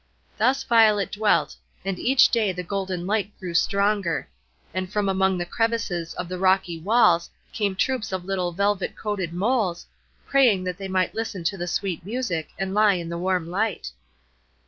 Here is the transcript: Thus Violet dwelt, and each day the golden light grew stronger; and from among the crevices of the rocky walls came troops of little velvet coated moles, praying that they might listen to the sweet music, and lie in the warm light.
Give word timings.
Thus 0.39 0.63
Violet 0.63 1.11
dwelt, 1.11 1.55
and 1.85 1.99
each 1.99 2.29
day 2.29 2.51
the 2.51 2.63
golden 2.63 3.05
light 3.05 3.31
grew 3.37 3.53
stronger; 3.53 4.27
and 4.73 4.91
from 4.91 5.07
among 5.07 5.37
the 5.37 5.45
crevices 5.45 6.15
of 6.15 6.27
the 6.27 6.39
rocky 6.39 6.79
walls 6.79 7.29
came 7.53 7.75
troops 7.75 8.11
of 8.11 8.25
little 8.25 8.51
velvet 8.51 8.95
coated 8.95 9.31
moles, 9.31 9.85
praying 10.25 10.63
that 10.63 10.79
they 10.79 10.87
might 10.87 11.13
listen 11.13 11.43
to 11.43 11.55
the 11.55 11.67
sweet 11.67 12.03
music, 12.03 12.49
and 12.57 12.73
lie 12.73 12.95
in 12.95 13.09
the 13.09 13.17
warm 13.19 13.47
light. 13.51 13.91